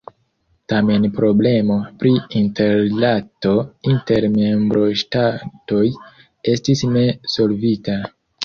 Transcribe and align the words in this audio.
Tamen 0.71 1.03
problemo 1.17 1.75
pri 2.03 2.13
interrilato 2.39 3.53
inter 3.91 4.29
membroŝtatoj 4.39 5.85
estis 6.57 6.87
ne 6.97 7.09
solvita. 7.37 8.05